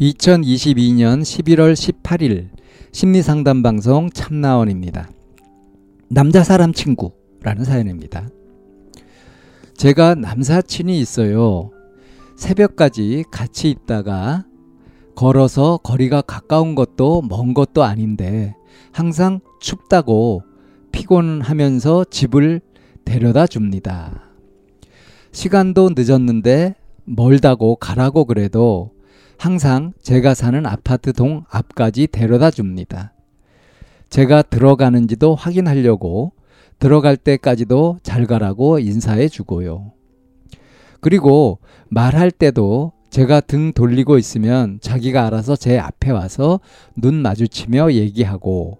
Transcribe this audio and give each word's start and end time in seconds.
2022년 0.00 1.22
11월 1.22 1.72
18일 1.74 2.50
심리상담 2.92 3.64
방송 3.64 4.08
참나원입니다. 4.10 5.10
남자 6.08 6.44
사람 6.44 6.72
친구라는 6.72 7.64
사연입니다. 7.64 8.28
제가 9.76 10.14
남사친이 10.14 11.00
있어요. 11.00 11.72
새벽까지 12.36 13.24
같이 13.32 13.70
있다가 13.70 14.44
걸어서 15.16 15.78
거리가 15.78 16.22
가까운 16.22 16.76
것도 16.76 17.22
먼 17.22 17.52
것도 17.52 17.82
아닌데 17.82 18.54
항상 18.92 19.40
춥다고 19.60 20.42
피곤하면서 20.92 22.04
집을 22.04 22.60
데려다 23.04 23.48
줍니다. 23.48 24.22
시간도 25.32 25.90
늦었는데 25.96 26.76
멀다고 27.04 27.74
가라고 27.74 28.26
그래도 28.26 28.92
항상 29.38 29.92
제가 30.02 30.34
사는 30.34 30.66
아파트 30.66 31.12
동 31.12 31.44
앞까지 31.48 32.08
데려다 32.08 32.50
줍니다. 32.50 33.12
제가 34.10 34.42
들어가는지도 34.42 35.36
확인하려고 35.36 36.32
들어갈 36.80 37.16
때까지도 37.16 37.98
잘 38.02 38.26
가라고 38.26 38.80
인사해 38.80 39.28
주고요. 39.28 39.92
그리고 41.00 41.60
말할 41.88 42.32
때도 42.32 42.92
제가 43.10 43.40
등 43.40 43.72
돌리고 43.72 44.18
있으면 44.18 44.80
자기가 44.80 45.26
알아서 45.26 45.54
제 45.54 45.78
앞에 45.78 46.10
와서 46.10 46.58
눈 46.96 47.14
마주치며 47.14 47.92
얘기하고 47.92 48.78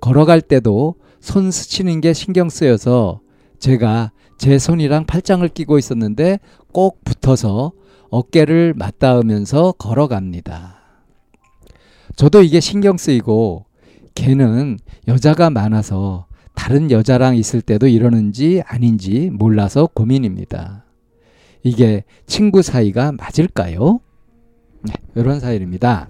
걸어갈 0.00 0.40
때도 0.40 0.94
손 1.20 1.50
스치는 1.50 2.00
게 2.00 2.12
신경 2.12 2.48
쓰여서 2.48 3.20
제가 3.58 4.12
제 4.38 4.58
손이랑 4.58 5.06
팔짱을 5.06 5.48
끼고 5.48 5.78
있었는데 5.78 6.38
꼭 6.72 7.02
붙어서 7.04 7.72
어깨를 8.12 8.74
맞닿으면서 8.76 9.72
걸어갑니다. 9.72 10.76
저도 12.14 12.42
이게 12.42 12.60
신경 12.60 12.98
쓰이고 12.98 13.64
걔는 14.14 14.78
여자가 15.08 15.48
많아서 15.48 16.26
다른 16.54 16.90
여자랑 16.90 17.36
있을 17.36 17.62
때도 17.62 17.86
이러는지 17.88 18.62
아닌지 18.66 19.30
몰라서 19.32 19.88
고민입니다. 19.94 20.84
이게 21.62 22.04
친구 22.26 22.60
사이가 22.60 23.12
맞을까요? 23.12 24.00
네, 24.82 24.92
이런 25.14 25.40
사연입니다. 25.40 26.06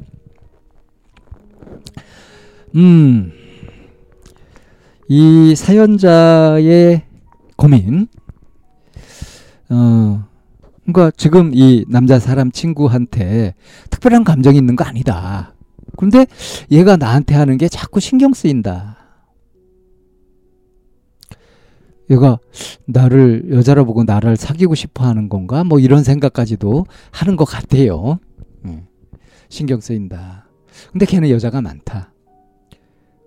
음, 2.74 3.32
이 5.08 5.54
사연자의 5.54 7.04
고민, 7.56 8.08
어, 9.70 10.31
그러니까 10.84 11.12
지금 11.16 11.52
이 11.54 11.84
남자 11.88 12.18
사람 12.18 12.50
친구한테 12.50 13.54
특별한 13.90 14.24
감정이 14.24 14.58
있는 14.58 14.76
거 14.76 14.84
아니다. 14.84 15.54
근데 15.96 16.26
얘가 16.70 16.96
나한테 16.96 17.34
하는 17.34 17.58
게 17.58 17.68
자꾸 17.68 18.00
신경 18.00 18.32
쓰인다. 18.32 18.98
얘가 22.10 22.38
나를 22.86 23.50
여자로 23.52 23.86
보고 23.86 24.04
나를 24.04 24.36
사귀고 24.36 24.74
싶어 24.74 25.06
하는 25.06 25.28
건가? 25.28 25.64
뭐 25.64 25.78
이런 25.78 26.02
생각까지도 26.02 26.84
하는 27.10 27.36
것 27.36 27.44
같아요. 27.44 28.18
음, 28.64 28.86
신경 29.48 29.80
쓰인다. 29.80 30.46
근데 30.90 31.06
걔는 31.06 31.30
여자가 31.30 31.62
많다. 31.62 32.12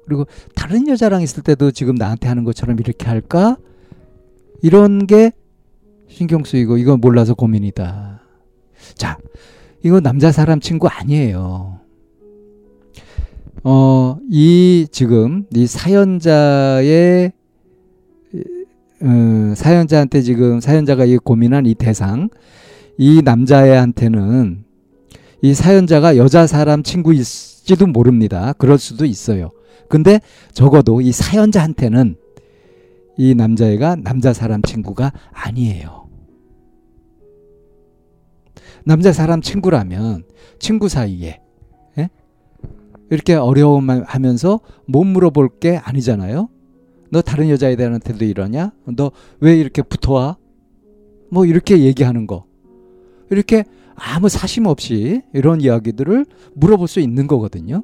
그리고 0.05 0.25
다른 0.55 0.87
여자랑 0.87 1.21
있을 1.21 1.41
때도 1.41 1.71
지금 1.71 1.95
나한테 1.95 2.27
하는 2.27 2.43
것처럼 2.43 2.79
이렇게 2.79 3.07
할까? 3.07 3.57
이런 4.61 5.07
게 5.07 5.31
신경 6.15 6.45
쓰이고 6.45 6.77
이거 6.77 6.95
몰라서 6.95 7.33
고민이다. 7.33 8.21
자, 8.93 9.17
이거 9.83 9.99
남자 9.99 10.31
사람 10.31 10.61
친구 10.61 10.87
아니에요. 10.87 11.81
어, 13.65 14.17
이 14.31 14.87
지금 14.93 15.45
이 15.53 15.67
사연자의 15.67 17.33
어, 19.01 19.53
사연자한테 19.57 20.21
지금 20.21 20.61
사연자가 20.61 21.03
이 21.03 21.17
고민한 21.17 21.65
이 21.65 21.75
대상 21.75 22.29
이 22.97 23.21
남자애한테는 23.21 24.63
이 25.41 25.53
사연자가 25.53 26.15
여자 26.15 26.47
사람 26.47 26.81
친구일지도 26.81 27.87
모릅니다. 27.87 28.53
그럴 28.53 28.77
수도 28.77 29.03
있어요. 29.03 29.51
근데 29.89 30.21
적어도 30.53 31.01
이 31.01 31.11
사연자한테는 31.11 32.15
이 33.17 33.35
남자애가 33.35 33.97
남자 33.97 34.31
사람 34.31 34.61
친구가 34.61 35.11
아니에요. 35.33 36.04
남자 38.85 39.11
사람 39.11 39.41
친구라면 39.41 40.23
친구 40.59 40.89
사이에 40.89 41.41
예? 41.97 42.09
이렇게 43.09 43.33
어려움하면서 43.35 44.59
못 44.87 45.03
물어볼 45.03 45.59
게 45.59 45.77
아니잖아요. 45.77 46.49
너 47.11 47.21
다른 47.21 47.49
여자애들한테도 47.49 48.25
이러냐? 48.25 48.71
너 48.95 49.11
왜 49.39 49.57
이렇게 49.57 49.81
붙어와? 49.81 50.37
뭐 51.29 51.45
이렇게 51.45 51.79
얘기하는 51.79 52.27
거. 52.27 52.45
이렇게 53.29 53.63
아무 53.95 54.29
사심 54.29 54.65
없이 54.65 55.21
이런 55.33 55.61
이야기들을 55.61 56.25
물어볼 56.53 56.87
수 56.87 56.99
있는 56.99 57.27
거거든요. 57.27 57.83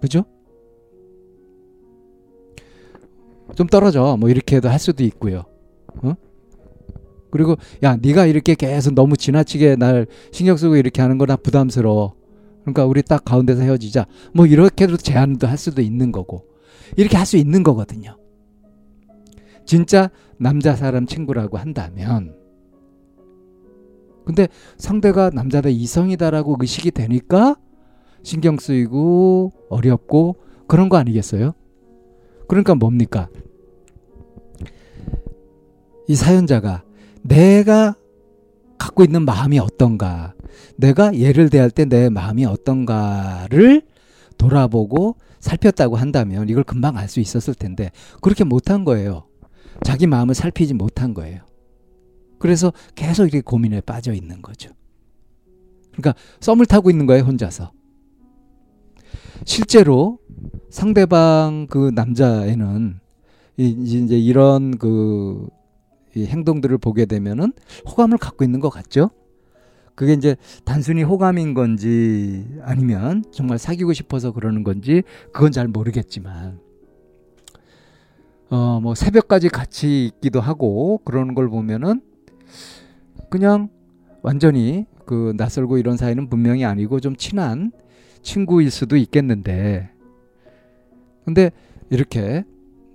그죠? 0.00 0.24
좀 3.56 3.66
떨어져. 3.66 4.16
뭐 4.18 4.28
이렇게 4.28 4.56
해도 4.56 4.68
할 4.68 4.78
수도 4.78 5.02
있고요. 5.04 5.44
어? 6.02 6.14
그리고 7.30 7.56
야, 7.82 7.96
네가 7.96 8.26
이렇게 8.26 8.54
계속 8.54 8.94
너무 8.94 9.16
지나치게 9.16 9.76
날 9.76 10.06
신경 10.32 10.56
쓰고 10.56 10.76
이렇게 10.76 11.02
하는 11.02 11.18
거나 11.18 11.36
부담스러워. 11.36 12.14
그러니까 12.62 12.86
우리 12.86 13.02
딱 13.02 13.24
가운데서 13.24 13.62
헤어지자. 13.62 14.06
뭐 14.34 14.46
이렇게도 14.46 14.96
제안도 14.96 15.46
할 15.46 15.56
수도 15.56 15.82
있는 15.82 16.12
거고. 16.12 16.44
이렇게 16.96 17.16
할 17.16 17.26
수 17.26 17.36
있는 17.36 17.62
거거든요. 17.62 18.16
진짜 19.64 20.10
남자 20.36 20.74
사람 20.74 21.06
친구라고 21.06 21.58
한다면 21.58 22.34
근데 24.24 24.48
상대가 24.78 25.30
남자다 25.30 25.68
이성이다라고 25.68 26.56
의식이 26.60 26.90
되니까 26.90 27.56
신경 28.22 28.56
쓰이고 28.58 29.52
어렵고 29.68 30.36
그런 30.66 30.88
거 30.88 30.96
아니겠어요? 30.96 31.52
그러니까 32.48 32.74
뭡니까? 32.74 33.28
이 36.08 36.14
사연자가 36.14 36.84
내가 37.22 37.94
갖고 38.78 39.04
있는 39.04 39.24
마음이 39.24 39.58
어떤가, 39.58 40.34
내가 40.76 41.18
얘를 41.18 41.50
대할 41.50 41.70
때 41.70 41.84
내 41.84 42.08
마음이 42.08 42.44
어떤가를 42.46 43.82
돌아보고 44.38 45.16
살폈다고 45.40 45.96
한다면 45.96 46.48
이걸 46.48 46.64
금방 46.64 46.96
알 46.96 47.08
수 47.08 47.20
있었을 47.20 47.54
텐데 47.54 47.90
그렇게 48.20 48.44
못한 48.44 48.84
거예요. 48.84 49.24
자기 49.84 50.06
마음을 50.06 50.34
살피지 50.34 50.74
못한 50.74 51.14
거예요. 51.14 51.40
그래서 52.38 52.72
계속 52.94 53.24
이렇게 53.24 53.40
고민에 53.42 53.80
빠져 53.82 54.12
있는 54.12 54.40
거죠. 54.40 54.70
그러니까 55.92 56.14
썸을 56.40 56.66
타고 56.66 56.90
있는 56.90 57.06
거예요, 57.06 57.24
혼자서. 57.24 57.72
실제로 59.44 60.18
상대방 60.70 61.66
그 61.68 61.90
남자애는 61.94 63.00
이제 63.58 64.18
이런 64.18 64.78
그 64.78 65.46
행동들을 66.16 66.78
보게 66.78 67.06
되면은 67.06 67.52
호감을 67.86 68.18
갖고 68.18 68.44
있는 68.44 68.60
것 68.60 68.70
같죠? 68.70 69.10
그게 69.94 70.14
이제 70.14 70.36
단순히 70.64 71.02
호감인 71.02 71.54
건지 71.54 72.46
아니면 72.62 73.22
정말 73.32 73.58
사귀고 73.58 73.92
싶어서 73.92 74.32
그러는 74.32 74.64
건지 74.64 75.02
그건 75.32 75.52
잘 75.52 75.68
모르겠지만 75.68 76.58
어, 78.48 78.80
뭐 78.80 78.94
새벽까지 78.94 79.48
같이 79.48 80.06
있기도 80.06 80.40
하고 80.40 81.00
그러는 81.04 81.34
걸 81.34 81.48
보면은 81.48 82.00
그냥 83.28 83.68
완전히 84.22 84.86
그 85.06 85.34
낯설고 85.36 85.78
이런 85.78 85.96
사이는 85.96 86.28
분명히 86.28 86.64
아니고 86.64 87.00
좀 87.00 87.14
친한 87.14 87.70
친구일 88.22 88.70
수도 88.70 88.96
있겠는데 88.96 89.90
근데 91.24 91.50
이렇게 91.90 92.44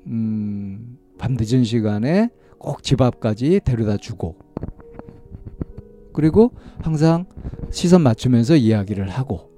음, 0.08 0.98
밤 1.18 1.38
늦은 1.40 1.64
시간에 1.64 2.30
꼭 2.66 2.82
집 2.82 3.02
앞까지 3.02 3.62
데려다 3.64 3.98
주고 3.98 4.36
그리고 6.14 6.52
항상 6.82 7.26
시선 7.72 8.02
맞추면서 8.02 8.56
이야기를 8.56 9.10
하고 9.10 9.52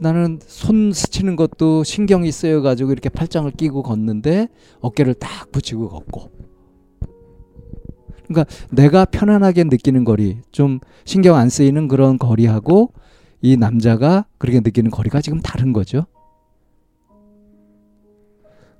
나는 0.00 0.38
손 0.42 0.92
스치는 0.92 1.34
것도 1.34 1.82
신경이 1.82 2.30
쓰여 2.30 2.62
가지고 2.62 2.92
이렇게 2.92 3.08
팔짱을 3.08 3.50
끼고 3.52 3.82
걷는데 3.82 4.48
어깨를 4.80 5.14
딱 5.14 5.50
붙이고 5.50 5.88
걷고. 5.88 6.30
그러니까 8.28 8.44
내가 8.70 9.04
편안하게 9.06 9.64
느끼는 9.64 10.04
거리, 10.04 10.38
좀 10.52 10.78
신경 11.04 11.34
안 11.34 11.48
쓰이는 11.48 11.88
그런 11.88 12.16
거리하고 12.16 12.92
이 13.40 13.56
남자가 13.56 14.26
그렇게 14.38 14.60
느끼는 14.60 14.90
거리가 14.92 15.20
지금 15.20 15.40
다른 15.40 15.72
거죠. 15.72 16.06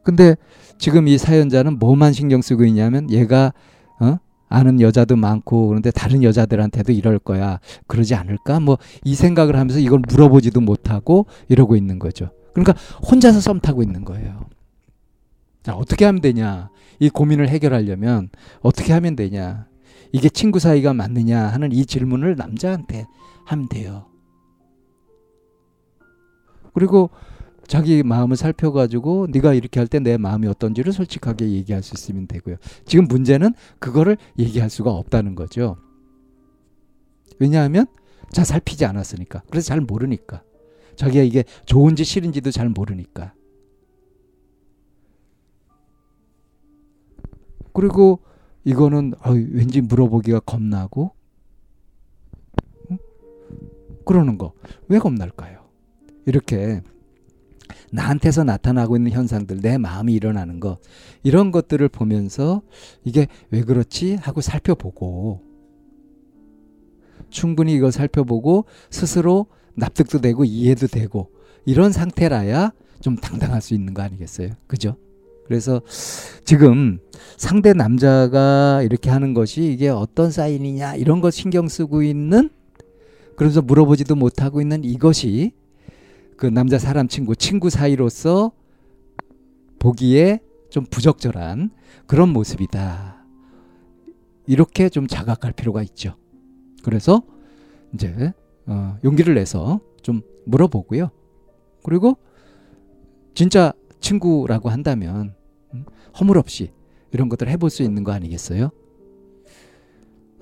근데 0.09 0.37
지금 0.79 1.07
이 1.07 1.19
사연자는 1.19 1.79
뭐만 1.79 2.15
신경 2.15 2.41
쓰고 2.41 2.65
있냐면 2.65 3.11
얘가 3.11 3.53
어? 4.01 4.17
아는 4.49 4.81
여자도 4.81 5.17
많고 5.17 5.69
그런데 5.69 5.91
다른 5.91 6.23
여자들한테도 6.23 6.93
이럴 6.93 7.19
거야. 7.19 7.61
그러지 7.87 8.15
않을까? 8.15 8.59
뭐 8.59 8.79
이 9.05 9.15
생각을 9.15 9.57
하면서 9.57 9.79
이걸 9.79 10.01
물어보지도 10.09 10.63
못하고 10.63 11.27
이러고 11.51 11.77
있는 11.77 11.99
거죠. 11.99 12.31
그러니까 12.55 12.73
혼자서 13.03 13.41
썸 13.41 13.61
타고 13.61 13.83
있는 13.83 14.07
거예요. 14.07 14.47
자, 15.63 15.75
어떻게 15.75 16.07
하면 16.07 16.23
되냐? 16.23 16.71
이 17.01 17.11
고민을 17.11 17.51
해결하려면 17.51 18.31
어떻게 18.63 18.95
하면 18.95 19.15
되냐? 19.15 19.67
이게 20.13 20.31
친구 20.31 20.59
사이가 20.59 20.95
맞느냐 20.95 21.49
하는 21.49 21.71
이 21.71 21.85
질문을 21.85 22.35
남자한테 22.37 23.05
하면 23.45 23.69
돼요. 23.69 24.07
그리고 26.73 27.11
자기 27.69 28.03
마음을 28.03 28.37
살펴가지고 28.37 29.29
네가 29.31 29.55
이렇게 29.55 29.79
할 29.79 29.87
때 29.89 30.01
내 30.01 30.17
마음이 30.17 30.47
어떤지를 30.49 30.93
솔직하게 30.93 31.51
얘기할 31.51 31.83
수 31.83 31.95
있으면 31.95 32.27
되고요. 32.27 32.57
지금 32.87 33.07
문제는 33.07 33.53
그거를 33.79 34.17
얘기할 34.39 34.71
수가 34.71 34.91
없다는 34.91 35.35
거죠. 35.35 35.77
왜냐하면 37.39 37.87
잘 38.33 38.45
살피지 38.45 38.85
않았으니까. 38.87 39.43
그래서 39.51 39.69
잘 39.69 39.81
모르니까. 39.81 40.43
자기가 40.97 41.23
이게 41.23 41.45
좋은지 41.67 42.05
싫은지도 42.05 42.51
잘 42.51 42.69
모르니까. 42.69 43.35
그리고 47.73 48.21
이거는 48.65 49.15
어, 49.25 49.31
왠지 49.31 49.81
물어보기가 49.81 50.41
겁나고 50.41 51.13
응? 52.91 52.99
그러는 54.05 54.37
거 54.39 54.53
왜 54.89 54.99
겁날까요? 54.99 55.61
이렇게 56.27 56.83
나한테서 57.91 58.45
나타나고 58.45 58.97
있는 58.97 59.13
현상들, 59.13 59.61
내 59.61 59.79
마음이 59.79 60.13
일어나는 60.13 60.61
것, 60.61 60.79
이런 61.23 61.51
것들을 61.51 61.89
보면서 61.89 62.63
이게 63.05 63.27
왜 63.51 63.63
그렇지? 63.63 64.17
하고 64.17 64.41
살펴보고, 64.41 65.43
충분히 67.31 67.75
이걸 67.75 67.93
살펴보고 67.93 68.65
스스로 68.91 69.47
납득도 69.75 70.21
되고 70.21 70.45
이해도 70.45 70.87
되고, 70.87 71.31
이런 71.65 71.93
상태라야 71.93 72.73
좀 73.01 73.17
당당할 73.17 73.61
수 73.61 73.75
있는 73.75 73.95
거 73.95 74.03
아니겠어요? 74.03 74.51
그죠? 74.67 74.97
그래서 75.47 75.81
지금 76.45 76.99
상대 77.37 77.73
남자가 77.73 78.83
이렇게 78.83 79.09
하는 79.09 79.33
것이 79.33 79.73
이게 79.73 79.89
어떤 79.89 80.31
사인이냐, 80.31 80.97
이런 80.97 81.21
것 81.21 81.31
신경 81.33 81.69
쓰고 81.69 82.03
있는, 82.03 82.51
그래서 83.37 83.63
물어보지도 83.63 84.15
못하고 84.17 84.61
있는 84.61 84.85
이것이 84.85 85.53
그 86.39 86.47
남자 86.47 86.79
사람 86.79 87.09
친구 87.09 87.35
친구 87.35 87.69
사이로서 87.69 88.53
보기에 89.81 90.39
좀 90.71 90.87
부적절한 90.89 91.71
그런 92.07 92.29
모습이다. 92.29 93.25
이렇게 94.47 94.89
좀 94.89 95.09
자각할 95.09 95.53
필요가 95.53 95.83
있죠. 95.83 96.15
그래서 96.85 97.23
이제 97.93 98.33
어, 98.67 98.97
용기를 99.03 99.35
내서 99.35 99.81
좀 100.01 100.23
물어보고요. 100.47 101.11
그리고 101.83 102.17
진짜 103.35 103.73
친구라고 103.99 104.69
한다면 104.69 105.35
음, 105.75 105.85
허물 106.21 106.39
없이 106.39 106.71
이런 107.11 107.29
것들을 107.29 107.51
해볼 107.51 107.69
수 107.69 107.83
있는 107.83 108.05
거 108.05 108.13
아니겠어요? 108.13 108.71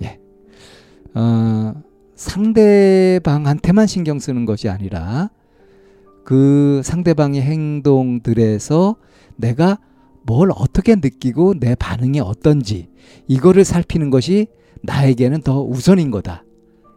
예. 0.03 0.21
어, 1.15 1.83
상대방한테만 2.17 3.87
신경 3.87 4.19
쓰는 4.19 4.45
것이 4.45 4.69
아니라 4.69 5.31
그 6.27 6.81
상대방의 6.83 7.41
행동들에서 7.41 8.97
내가 9.37 9.79
뭘 10.25 10.51
어떻게 10.53 10.97
느끼고 10.97 11.61
내 11.61 11.77
반응이 11.77 12.19
어떤지 12.19 12.89
이거를 13.29 13.63
살피는 13.63 14.11
것이 14.11 14.49
나에게는 14.83 15.43
더 15.43 15.63
우선인 15.63 16.11
거다. 16.11 16.43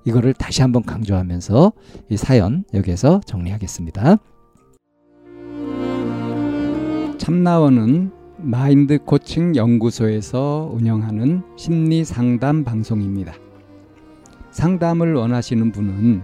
이거를 0.04 0.34
다시 0.34 0.64
한번 0.64 0.82
강조하면서 0.82 1.74
이 2.10 2.18
사연 2.18 2.64
여기에서 2.74 3.22
정리하겠습니다. 3.28 4.18
참나원은 7.20 8.12
마인드 8.38 8.98
코칭 8.98 9.56
연구소에서 9.56 10.72
운영하는 10.74 11.44
심리 11.56 12.04
상담 12.04 12.64
방송입니다. 12.64 13.36
상담을 14.50 15.14
원하시는 15.14 15.72
분은 15.72 16.24